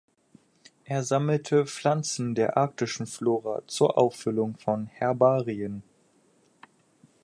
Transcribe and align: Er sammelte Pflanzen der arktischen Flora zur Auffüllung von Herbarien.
Er 0.83 1.03
sammelte 1.03 1.67
Pflanzen 1.67 2.33
der 2.33 2.57
arktischen 2.57 3.05
Flora 3.05 3.61
zur 3.67 3.99
Auffüllung 3.99 4.57
von 4.57 4.87
Herbarien. 4.87 5.83